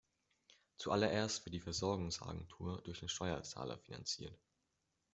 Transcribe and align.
Zuallererst 0.77 1.45
wird 1.45 1.53
die 1.53 1.59
Versorgungsagentur 1.59 2.81
durch 2.81 3.01
den 3.01 3.07
Steuerzahler 3.07 3.77
finanziert. 3.77 4.35